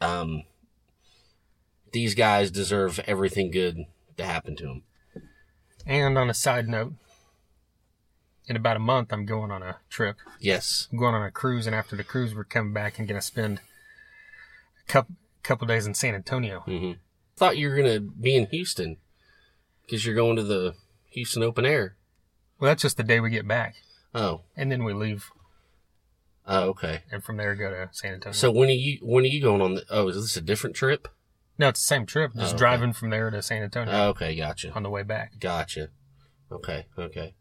[0.00, 0.44] Um,
[1.92, 3.84] these guys deserve everything good
[4.16, 4.82] to happen to him.
[5.86, 6.94] And on a side note,
[8.46, 10.16] in about a month, I'm going on a trip.
[10.38, 10.88] Yes.
[10.92, 13.26] I'm going on a cruise, and after the cruise, we're coming back and going to
[13.26, 13.60] spend
[14.82, 16.60] a couple couple days in San Antonio.
[16.60, 16.92] hmm
[17.36, 18.96] Thought you were going to be in Houston
[19.82, 20.74] because you're going to the
[21.10, 21.96] Houston Open Air.
[22.58, 23.74] Well, that's just the day we get back,
[24.14, 25.30] Oh, and then we leave,
[26.46, 27.02] oh, okay.
[27.10, 28.32] and from there go to San Antonio.
[28.34, 29.84] So when are you when are you going on the?
[29.90, 31.08] Oh, is this a different trip?
[31.58, 32.58] No, it's the same trip, just Oh, okay.
[32.58, 35.38] driving from there to San Antonio Oh, okay, gotcha, on the way back.
[35.38, 35.88] gotcha.
[36.50, 37.34] Okay, okay.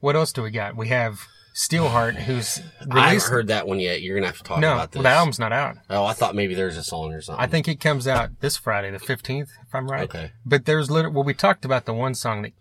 [0.00, 0.76] What else do we got?
[0.76, 1.20] We have
[1.54, 4.02] Steelheart, who's I haven't heard that one yet.
[4.02, 5.02] You're gonna have to talk no, about this.
[5.02, 5.76] well, the album's not out.
[5.90, 7.42] Oh, I thought maybe there's a song or something.
[7.42, 10.04] I think it comes out this Friday, the 15th, if I'm right.
[10.04, 10.32] Okay.
[10.46, 12.52] But there's literally, well, we talked about the one song that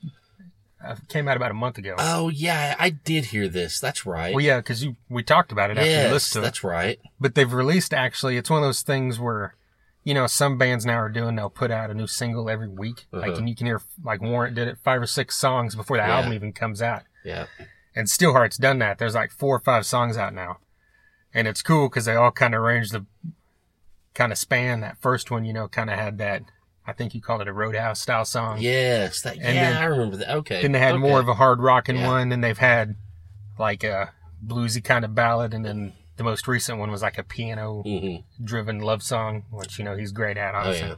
[0.86, 1.96] uh, came out about a month ago.
[2.00, 3.80] Oh yeah, I did hear this.
[3.80, 4.34] That's right.
[4.34, 6.44] well, yeah, because you we talked about it after you listened to it.
[6.44, 7.00] that's right.
[7.20, 8.36] But they've released actually.
[8.38, 9.56] It's one of those things where,
[10.04, 11.36] you know, some bands now are doing.
[11.36, 13.06] They'll put out a new single every week.
[13.12, 13.40] Like, Uh-huh.
[13.40, 16.16] and you can hear like Warrant did it five or six songs before the Yeah.
[16.18, 17.04] album even comes out.
[17.24, 17.46] Yeah.
[17.96, 18.98] And Steelheart's done that.
[18.98, 20.58] There's like four or five songs out now,
[21.34, 23.06] and it's cool because they all kind of range the
[24.14, 24.80] kind of span.
[24.82, 26.44] That first one, you know, kind of had that.
[26.88, 28.58] I think you called it a Roadhouse style song.
[28.60, 29.22] Yes.
[29.22, 29.34] That.
[29.36, 30.30] And yeah, then- I remember that.
[30.38, 30.62] Okay.
[30.64, 31.02] Then they had okay.
[31.02, 32.08] more of a hard rocking Yeah.
[32.08, 32.32] one.
[32.32, 32.96] and they've had
[33.60, 34.12] like a
[34.46, 38.24] bluesy kind of ballad, and then the most recent one was like a piano Mhm.
[38.44, 40.54] driven love song, which you know he's great at.
[40.54, 40.96] Oh yeah.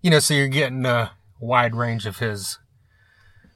[0.00, 2.58] you know, so you're getting a wide range of his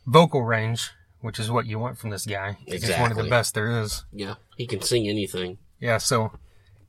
[0.06, 0.90] vocal range,
[1.20, 2.58] which is what you want from this guy.
[2.66, 2.78] Exactly.
[2.92, 4.04] He's one of the best there is.
[4.12, 4.34] Yeah.
[4.58, 5.56] He can sing anything.
[5.80, 5.96] Yeah.
[5.98, 6.38] So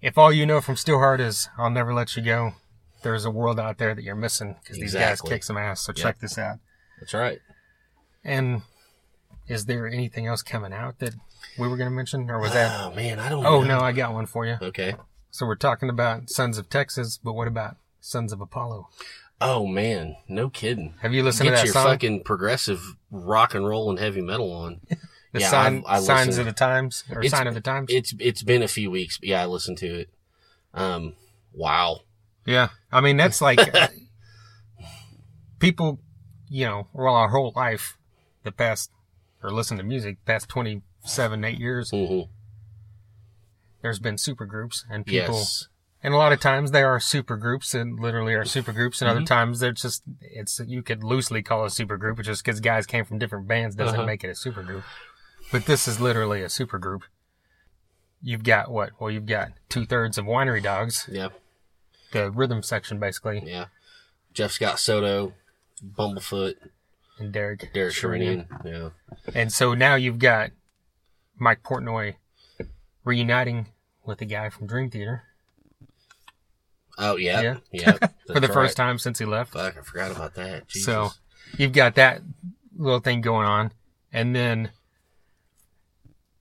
[0.02, 2.56] if all you know from Steelheart is "I'll never let you go,"
[3.04, 5.80] there's a world out there that you're missing because these guys kick some ass.
[5.82, 5.96] So Yep.
[6.04, 6.58] check this out.
[7.00, 7.40] That's right.
[8.24, 8.64] And
[9.48, 11.14] is there anything else coming out that
[11.58, 12.80] we were going to mention, or was that?
[12.82, 13.44] Oh man, I don't.
[13.44, 13.50] Know.
[13.50, 13.80] Oh know.
[13.80, 14.58] no, I got one for you.
[14.62, 14.96] Okay.
[15.32, 18.90] So we're talking about Sons of Texas, but what about Sons of Apollo?
[19.42, 20.96] Oh man, no kidding.
[21.02, 21.86] Have you listened Get to that your song?
[21.86, 24.82] fucking progressive rock and roll and heavy metal on.
[25.32, 27.88] the yeah, sign, I've- I signs of the times or It's- sign of the times.
[27.90, 30.10] It's it's been a few weeks, but yeah, I listened to it.
[30.74, 31.14] Um,
[31.54, 32.02] wow.
[32.46, 33.60] yeah, I mean that's like
[35.60, 36.00] people,
[36.50, 37.98] you know, well our whole life,
[38.44, 38.92] the past
[39.44, 41.92] or listen to music past twenty seven eight years.
[41.92, 42.22] hmm
[43.82, 45.68] There's been super groups and people, Yes.
[46.04, 49.10] and a lot of times they are super groups and literally are super groups, and
[49.10, 49.26] other Mhm.
[49.28, 53.06] times they're just it's you could loosely call a super group, just because guys came
[53.06, 54.06] from different bands doesn't Uh-huh.
[54.06, 54.84] make it a super group.
[55.52, 57.04] But this is literally a super group.
[58.22, 58.92] You've got what?
[59.00, 61.08] Well, you've got two thirds of Winery Dogs.
[61.12, 61.30] Yeah.
[62.12, 63.66] the rhythm section basically, Yeah.
[64.34, 65.36] Jeff Scott Soto,
[65.84, 66.56] Bumblefoot,
[67.20, 67.94] and Derek Derek.
[67.94, 68.48] Sherinian.
[68.66, 68.90] Yeah.
[69.36, 70.50] And so now you've got
[71.40, 72.16] Mike Portnoy
[73.04, 73.68] reuniting
[74.06, 75.24] with the guy from Dream Theater
[77.00, 77.42] Oh yeah.
[77.42, 77.58] Yeah.
[77.72, 77.92] Yeah.
[78.28, 79.54] for the first time since he left.
[79.54, 80.68] Fuck, I forgot about that.
[80.68, 80.86] Jesus.
[80.86, 81.12] So
[81.58, 82.22] you've got that
[82.78, 83.72] little thing going on.
[84.12, 84.72] And then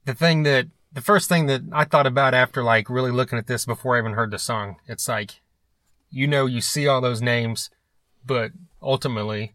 [0.05, 3.47] the thing that, the first thing that I thought about after like really looking at
[3.47, 5.41] this before I even heard the song, it's like,
[6.11, 7.71] you know, you see all those names,
[8.27, 8.51] but
[8.83, 9.55] ultimately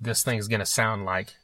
[0.00, 1.34] this thing's going to sound like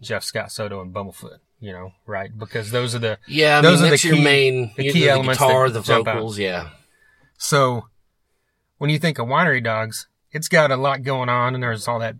[0.00, 2.36] Jeff Scott Soto and Bumblefoot, you know, right?
[2.36, 5.08] Because those are the, yeah, I those mean are the key- main the key the
[5.10, 6.36] elements guitar, the vocals.
[6.38, 6.70] Yeah.
[7.38, 7.86] So
[8.78, 12.00] when you think of winery dogs, it's got a lot going on and there's all
[12.00, 12.16] that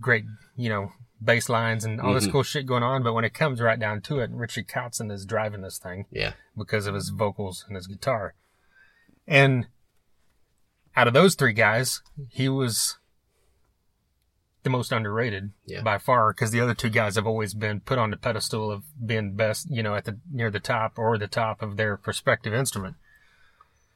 [0.00, 0.24] great,
[0.56, 0.90] you know,
[1.24, 2.32] bass lines and all this Mhm.
[2.32, 3.04] cool shit going on.
[3.04, 6.32] But when it comes right down to it, Richie Kotzen is driving this thing Yeah.
[6.58, 8.34] because of his vocals and his guitar.
[9.26, 9.68] And
[10.96, 12.98] out of those three guys, he was
[14.62, 15.82] the most underrated Yeah.
[15.82, 18.84] by far because the other two guys have always been put on the pedestal of
[19.04, 22.54] being best, you know, at the near the top or the top of their respective
[22.54, 22.96] instrument.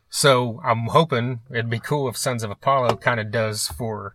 [0.08, 4.14] So I'm hoping it'd be cool if Sons of Apollo kind of does for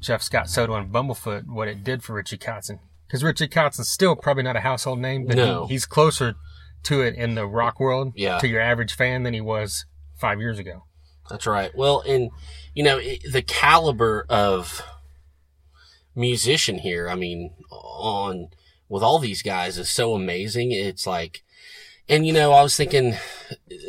[0.00, 2.78] Jeff Scott Soto and Bumblefoot what it did for Richie Kotzen.
[3.06, 5.66] Because Richie Kotzen's still probably not a household name, but No.
[5.66, 6.34] he, he's closer
[6.84, 8.38] to it in the rock world Yeah.
[8.38, 9.86] to your average fan than he was
[10.20, 10.84] five years ago.
[11.28, 11.74] That's right.
[11.74, 12.30] Well, and
[12.74, 14.82] you know the caliber of
[16.14, 17.08] musician here.
[17.08, 18.48] I mean, on
[18.88, 20.72] with all these guys is so amazing.
[20.72, 21.42] It's like,
[22.08, 23.16] and you know, I was thinking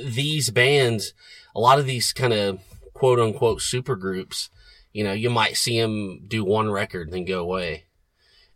[0.04, 1.14] these bands,
[1.56, 2.60] a lot of these kind of
[2.94, 4.50] quote unquote super groups.
[4.92, 7.86] You know, you might see them do one record and then go away.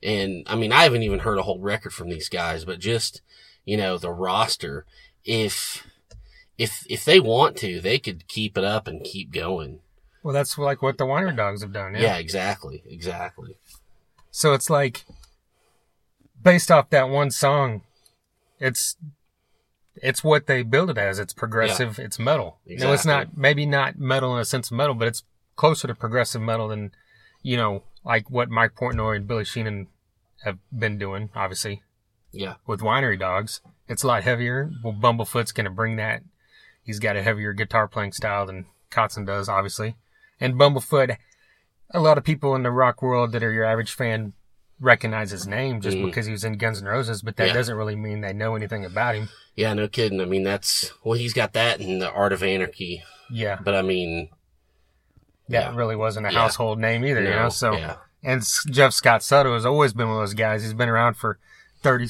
[0.01, 3.21] And I mean, I haven't even heard a whole record from these guys, but just
[3.63, 4.85] you know the roster.
[5.23, 5.87] If
[6.57, 9.79] if if they want to, they could keep it up and keep going.
[10.23, 11.93] Well, that's like what the Winery Dogs have done.
[11.93, 13.57] Yeah, yeah exactly, exactly.
[14.31, 15.03] So it's like
[16.41, 17.81] based off that one song,
[18.59, 18.95] it's
[19.95, 21.19] it's what they build it as.
[21.19, 21.99] It's progressive.
[21.99, 22.59] It's metal.
[22.65, 25.23] Know, it's not maybe not metal in a sense of metal, but it's
[25.55, 26.91] closer to progressive metal than
[27.41, 29.87] you know like what Mike Portnoy and Billy Sheehan
[30.43, 31.29] have been doing.
[31.35, 31.83] Obviously,
[32.31, 34.71] Yeah, with Winery Dogs, it's a lot heavier.
[34.83, 36.23] Well, Bumblefoot's going to bring that.
[36.83, 39.95] He's got a heavier guitar playing style than Kotzen does, obviously.
[40.43, 41.15] And Bumblefoot,
[41.91, 44.33] a lot of people in the rock world that are your average fan
[44.79, 46.05] recognize his name just Mhm.
[46.07, 47.53] because he was in Guns N' Roses, but that Yeah.
[47.53, 49.29] doesn't really mean they know anything about him.
[49.55, 50.19] yeah, no kidding.
[50.19, 53.81] I mean, that's well, he's got that in the Art of Anarchy, Yeah, but I
[53.83, 54.29] mean,
[55.47, 55.75] that Yeah.
[55.75, 56.39] really wasn't a Yeah.
[56.39, 57.47] household name either, you know?
[57.49, 60.63] So, and Jeff Scott Soto has always been one of those guys.
[60.63, 61.39] He's been around for
[61.81, 62.09] 30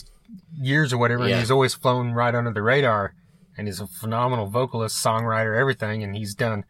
[0.57, 3.13] years or whatever, and he's always flown right under the radar.
[3.57, 6.01] And he's a phenomenal vocalist, songwriter, everything.
[6.03, 6.65] And he's done,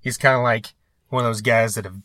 [0.00, 0.74] he's kind of like
[1.12, 1.98] one of those guys that have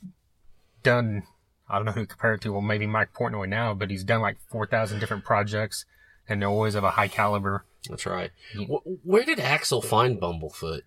[0.83, 1.23] done,
[1.69, 2.51] I don't know who to compare it to.
[2.51, 5.85] Well, maybe Mike Portnoy now, but he's done like 4,000 different projects
[6.27, 7.63] and they're always of a high caliber.
[7.89, 8.31] that's right.
[9.03, 10.81] Where did Axl find Bumblefoot?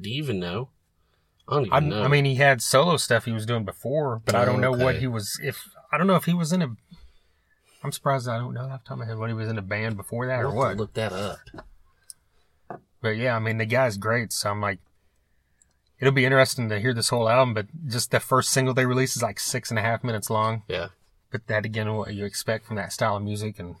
[0.00, 0.68] Do you even know?
[1.48, 2.02] I don't even I, know.
[2.04, 4.96] I mean, he had solo stuff he was doing before, but I don't know what
[4.96, 6.68] he was, if, I don't know if he was in a,
[7.82, 9.58] I'm surprised I don't know off the top of my head what he was in
[9.58, 10.76] a band before that or what.
[10.76, 11.38] Look that up.
[13.00, 14.32] But yeah, I mean, the guy's great.
[14.32, 14.78] So I'm like,
[16.00, 17.54] it'll be interesting to hear this whole album.
[17.54, 20.62] But just the first single they released is like six and a half minutes long.
[20.68, 20.88] Yeah,
[21.30, 23.76] But that again, what you expect from that style of music, and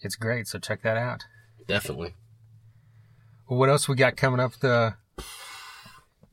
[0.00, 0.48] it's great.
[0.48, 1.24] So check that out.
[1.66, 2.14] definitely.
[3.48, 4.54] Well, what else we got coming up?
[4.60, 4.94] The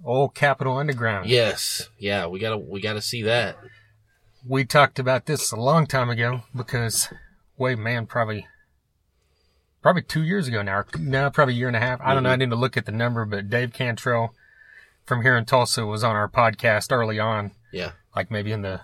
[0.03, 1.29] old Capitol Underground.
[1.29, 3.57] Yes, yeah, we gotta we gotta see that.
[4.47, 7.09] We talked about this a long time ago because,
[7.57, 8.47] wait, man, probably.
[9.81, 10.79] Probably two years ago now.
[10.79, 12.01] or- No, probably a year and a half.
[12.01, 12.29] I don't know.
[12.29, 12.39] I mm-hmm.
[12.39, 14.33] need to look at the number, but Dave Cantrell
[15.09, 17.51] from here in Tulsa was on our podcast early on.
[17.73, 18.79] Yeah, like maybe in the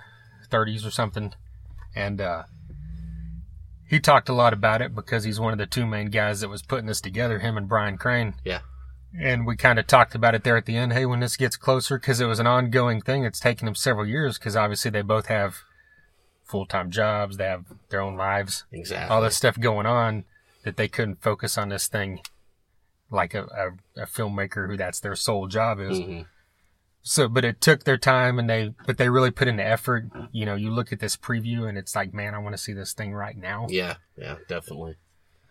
[0.50, 1.34] 30s or something.
[1.96, 2.44] And uh,
[3.88, 6.50] he talked a lot about it because he's one of the two main guys that
[6.50, 8.34] was putting this together, him and Brian Crane.
[8.44, 8.62] yeah,
[9.18, 10.94] And we kind of talked about it there at the end.
[10.94, 14.08] Hey, when this gets closer, because it was an ongoing thing, it's taken them several
[14.08, 15.58] years because obviously they both have
[16.44, 19.14] full time jobs, they have their own lives, exactly.
[19.14, 20.26] all this stuff going on
[20.64, 22.20] that they couldn't focus on this thing
[23.12, 26.00] like a, a, a filmmaker who that's their sole job is.
[26.00, 26.22] hmm
[27.04, 30.06] So, but it took their time and they, but they really put in the effort.
[30.32, 32.74] You know, you look at this preview and it's like, man, I want to see
[32.74, 33.68] this thing right now.
[33.70, 34.96] Yeah, yeah, definitely.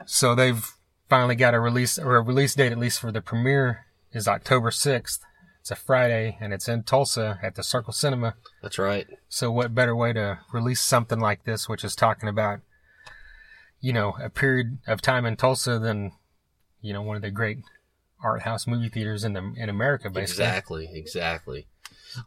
[0.07, 0.69] So they've
[1.09, 4.71] finally got a release or a release date, at least for the premiere is October
[4.71, 5.21] 6th.
[5.61, 8.35] It's a Friday and it's in Tulsa at the Circle Cinema.
[8.63, 9.07] That's right.
[9.29, 12.61] So what better way to release something like this, which is talking about,
[13.81, 16.13] you know, a period of time in Tulsa than,
[16.85, 17.59] you know, one of the great
[18.23, 20.45] art house movie theaters in the in America, basically.
[20.45, 21.67] Exactly, exactly.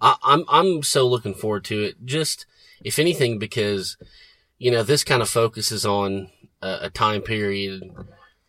[0.02, 2.06] I, I'm I'm so looking forward to it.
[2.06, 2.46] Just
[2.84, 3.98] if anything, because
[4.58, 6.30] you know this kind of focuses on
[6.62, 7.84] a, a time period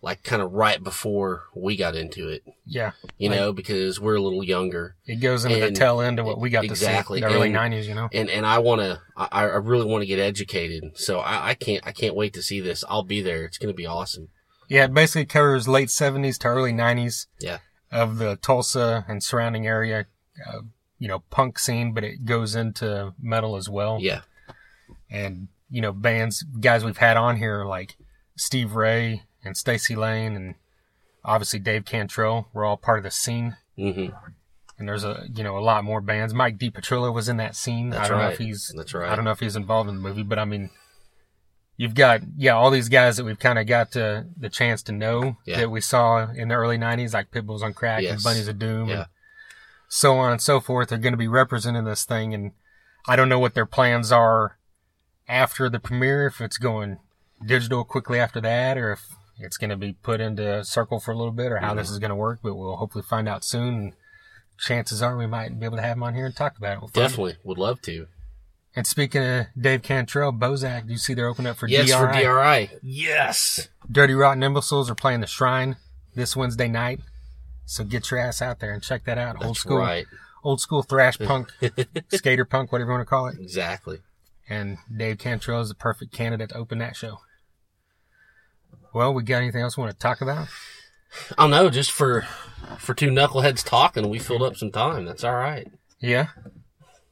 [0.00, 2.44] like kind of right before we got into it.
[2.64, 6.00] Yeah, You Like- know, because we're a little younger, it goes into And- the tail
[6.00, 7.84] end of what we got exactly, to see, the early and- '90s.
[7.86, 10.96] You know, and and I want to, I, I really want to get educated.
[10.96, 12.84] So I, I can't I can't wait to see this.
[12.88, 13.44] I'll be there.
[13.44, 14.28] It's gonna be awesome.
[14.68, 17.58] Yeah, it basically covers late '70s to early '90s Yeah,
[17.90, 20.06] of the Tulsa and surrounding area,
[20.46, 20.60] uh,
[20.98, 23.98] you know, punk scene, but it goes into metal as well.
[24.00, 24.22] yeah,
[25.10, 27.96] and you know bands guys we've had on here like
[28.36, 30.54] Steve Ray and Stacy Lane and
[31.24, 33.56] obviously Dave Cantrell were all part of the scene.
[33.76, 34.08] Hmm
[34.78, 36.32] and there's a you know a lot more bands.
[36.32, 37.90] Mike DiPetrillo was in that scene.
[37.90, 39.10] That's I don't know if he's That's right.
[39.10, 40.70] I don't know if he's involved in the movie but I mean
[41.78, 44.92] you've got yeah all these guys that we've kind of got to, the chance to
[44.92, 45.58] know Yeah.
[45.60, 48.88] that we saw in the early 90s like Pitbulls on Crack and Bunnies of Doom
[48.88, 48.94] Yeah.
[48.96, 49.06] and
[49.88, 52.52] so on and so forth are going to be representing this thing and
[53.06, 54.58] I don't know what their plans are
[55.28, 56.98] after the premiere if it's going
[57.46, 59.00] digital quickly after that or if
[59.38, 61.78] it's going to be put into circle for a little bit or how Mm-hmm.
[61.78, 63.94] this is going to work but we'll hopefully find out soon
[64.58, 66.80] chances are we might be able to have them on here and talk about it
[66.80, 68.08] We'll definitely would love to.
[68.76, 71.96] And speaking of Dave Cantrell Bozak do you see they're opening up for Yes, DRI?
[71.96, 72.70] for DRI.
[72.82, 73.68] Yes.
[73.90, 75.76] Dirty Rotten Imbeciles are playing the Shrine
[76.14, 77.00] this Wednesday night
[77.64, 80.06] so get your ass out there and check that out old school right.
[80.42, 81.52] old school thrash punk
[82.12, 83.98] skater punk whatever you want to call it Exactly.
[84.48, 87.18] and Dave Cantrell is the perfect candidate to open that show.
[88.94, 90.48] Well, we got anything else we want to talk about?
[91.36, 92.26] I don't know, just for
[92.78, 95.04] for two knuckleheads talking, we filled up some time.
[95.04, 95.68] That's all right.
[96.00, 96.28] Yeah.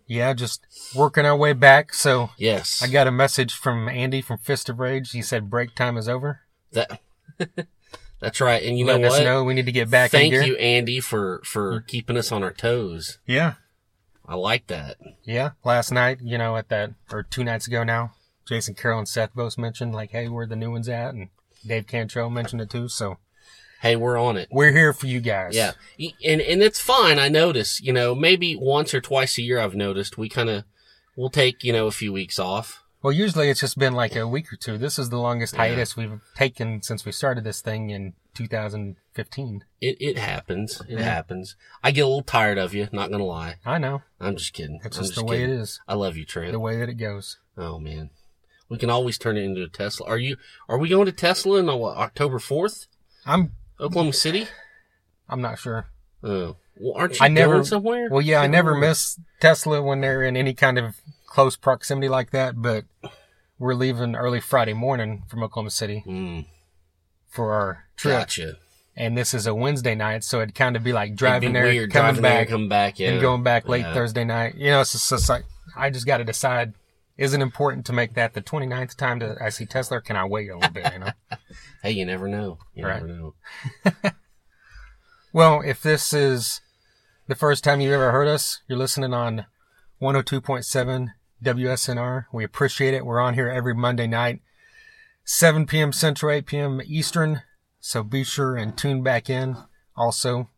[0.07, 0.65] Yeah, just
[0.95, 1.93] working our way back.
[1.93, 2.81] So Yes.
[2.83, 5.11] I got a message from Andy from Fist of Rage.
[5.11, 6.41] He said break time is over.
[6.73, 7.01] that.
[8.21, 8.63] That's right.
[8.63, 9.25] And you know us what?
[9.25, 12.53] know we need to get back Thank you, Andy, for for keeping us on our
[12.53, 13.19] toes.
[13.27, 13.55] Yeah.
[14.27, 14.97] I like that.
[15.25, 15.51] Yeah.
[15.65, 18.13] Last night, you know, at that, or two nights ago now,
[18.49, 21.15] Jason Carroll and Seth both mentioned, like, hey, where the new one's at.
[21.15, 21.29] And
[21.65, 22.89] Dave Cantrell mentioned it too.
[22.89, 23.19] So
[23.83, 24.49] Hey, we're on it.
[24.51, 25.55] we're here for you guys.
[25.55, 25.73] Yeah,
[26.25, 27.19] and and it's fine.
[27.19, 29.59] I notice, you know, maybe once or twice a year.
[29.59, 30.65] I've noticed we kind of
[31.17, 32.83] we'll take you know a few weeks off.
[33.03, 34.79] Well, usually it's just been like a week or two.
[34.79, 35.59] This is the longest Yeah.
[35.61, 39.65] hiatus we've taken since we started this thing in 2015.
[39.81, 40.81] It it happens.
[40.89, 41.03] It Yeah.
[41.05, 41.57] happens.
[41.83, 42.89] I get a little tired of you.
[42.93, 43.57] Not gonna lie.
[43.65, 44.03] I know.
[44.21, 44.81] I'm just kidding.
[44.83, 45.81] That's I'm just the way it is.
[45.87, 46.53] I love you, Trent.
[46.53, 47.39] The way that it goes.
[47.57, 48.11] Oh man,
[48.69, 50.07] we can always turn it into a Tesla.
[50.09, 50.37] Are you?
[50.69, 52.87] Are we going to Tesla on uh, what, October fourth,
[53.25, 54.47] I'm Oklahoma City?
[55.29, 55.87] I'm not sure.
[56.23, 58.09] Oh, well, aren't you I never- going somewhere?
[58.11, 62.31] Well, yeah, I never miss Tesla when they're in any kind of close proximity like
[62.31, 62.85] that, but
[63.59, 66.47] we're leaving early Friday morning from Oklahoma City Mm,
[67.29, 68.19] for our trip.
[68.21, 68.57] gotcha.
[68.99, 71.65] And this is a Wednesday night, so it'd kind of be like driving be there,
[71.65, 73.93] weird coming driving there, back, coming back, yeah, and going back late Yeah.
[73.95, 74.55] Thursday night.
[74.57, 75.45] You know, it's just, it's like,
[75.77, 76.73] I just got to decide,
[77.17, 80.25] is it important to make that the 29th time to I see Tesla, can I
[80.25, 81.11] wait a little bit, you know?
[81.83, 82.59] Hey, you never know.
[82.75, 83.03] You Right.
[83.03, 83.35] never know.
[85.33, 86.63] Well, if this is
[87.29, 89.45] the first time you've ever heard us, you're listening on
[90.01, 91.09] 102.7
[91.45, 92.25] WSNR.
[92.33, 93.05] We appreciate it.
[93.05, 94.41] We're on here every Monday night,
[95.25, 95.93] 7 p.m.
[95.93, 96.81] Central, 8 p.m.
[96.87, 97.43] Eastern.
[97.81, 99.57] So be sure and tune back in.
[99.95, 100.49] Also,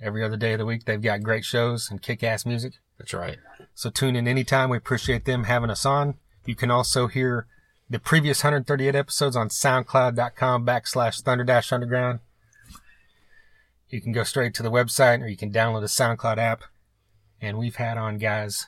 [0.00, 2.74] every other day of the week, they've got great shows and kick ass music.
[2.98, 3.38] That's right.
[3.74, 4.70] So tune in anytime.
[4.70, 6.14] We appreciate them having us on.
[6.44, 7.46] You can also hear
[7.88, 12.20] the previous 138 episodes on soundcloud.com backslash thunder dash underground.
[13.88, 16.62] You can go straight to the website or you can download the SoundCloud app.
[17.40, 18.66] And we've had on guys,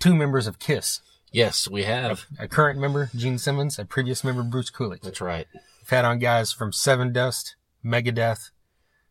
[0.00, 1.00] two members of KISS,
[1.30, 2.26] Yes, we have.
[2.38, 5.02] a current member, Gene Simmons, a previous member, Bruce Kulick.
[5.02, 5.48] That's right.
[5.52, 7.54] We've had on guys from Sevendust,
[7.84, 8.50] Megadeth,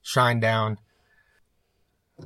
[0.04, 0.78] Shinedown.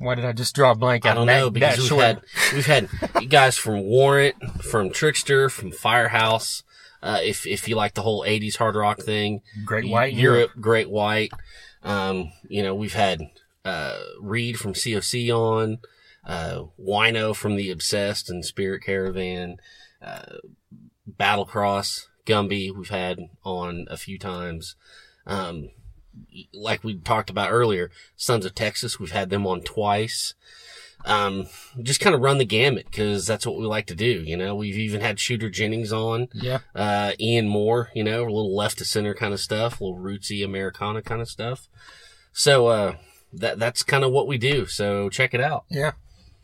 [0.00, 2.02] Why did I just draw a blank I don't that, know because we've short?
[2.02, 2.20] had
[2.54, 2.88] we've had
[3.28, 6.62] guys from Warrant, from Trickster, from Firehouse.
[7.02, 10.90] Uh, if if you like the whole '80s hard rock thing, Great White Europe, Great
[10.90, 11.32] White.
[11.82, 13.20] Um, you know, we've had
[13.64, 15.78] uh, Reed from COC on,
[16.26, 19.58] uh, Wino from the Obsessed and Spirit Caravan,
[20.02, 20.38] uh,
[21.08, 22.74] Battlecross, Gumby.
[22.74, 24.74] We've had on a few times.
[25.26, 25.70] Um,
[26.52, 28.98] like we talked about earlier, Sons of Texas.
[29.00, 30.34] We've had them on twice.
[31.04, 31.46] Um,
[31.80, 34.22] just kind of run the gamut because that's what we like to do.
[34.26, 36.58] You know, we've even had Shooter Jennings on Yeah.
[36.74, 39.98] uh, Ian Moore, you know, a little left to center kind of stuff, a little
[40.00, 41.68] rootsy Americana kind of stuff.
[42.32, 42.96] So, uh,
[43.32, 44.66] that, that's kind of what we do.
[44.66, 45.64] So check it out.
[45.70, 45.92] Yeah.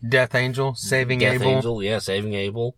[0.06, 1.32] Death Angel, Saving Abel.
[1.32, 1.56] Death Abel.
[1.56, 2.76] Angel, yeah, Saving Abel.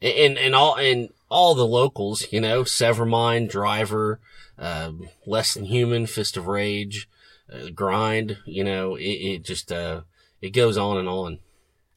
[0.00, 4.20] And, and, and all, and all the locals, you know, Severmind, Driver,
[4.60, 7.08] um, Less Than Human, Fist of Rage,
[7.52, 8.38] uh, grind.
[8.44, 10.02] You know, it, it just uh,
[10.40, 11.38] it goes on and on.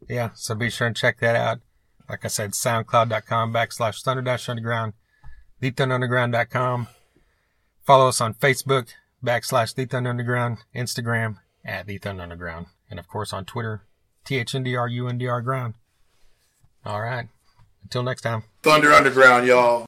[0.10, 1.60] Yeah, so be sure and check that out.
[2.10, 4.94] Like I said, soundcloud.com backslash thunder dash underground,
[5.62, 6.88] thethunderunderground.com.
[7.86, 8.90] Follow us on Facebook
[9.24, 13.84] backslash the thunder underground, Instagram at the thunder underground, and of course on Twitter,
[14.26, 15.76] THNDRUNDR ground.
[16.86, 17.28] All right.
[17.84, 18.44] Until next time.
[18.62, 19.86] Thunder Underground, y'all.